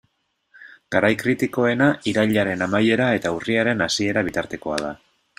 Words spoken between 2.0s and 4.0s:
irailaren amaiera eta urriaren